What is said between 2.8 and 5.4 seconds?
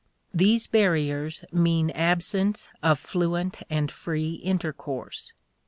of fluent and free intercourse.